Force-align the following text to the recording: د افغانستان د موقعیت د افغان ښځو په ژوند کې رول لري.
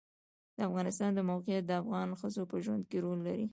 د 0.57 0.59
افغانستان 0.69 1.11
د 1.15 1.19
موقعیت 1.31 1.63
د 1.67 1.71
افغان 1.81 2.07
ښځو 2.19 2.43
په 2.51 2.55
ژوند 2.65 2.83
کې 2.89 2.97
رول 3.03 3.19
لري. 3.27 3.45